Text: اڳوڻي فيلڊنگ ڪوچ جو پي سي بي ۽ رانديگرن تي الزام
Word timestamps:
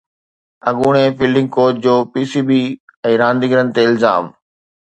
اڳوڻي 0.69 1.05
فيلڊنگ 1.17 1.49
ڪوچ 1.55 1.73
جو 1.85 1.95
پي 2.11 2.21
سي 2.31 2.41
بي 2.47 2.59
۽ 3.09 3.13
رانديگرن 3.23 3.67
تي 3.75 3.81
الزام 3.93 4.25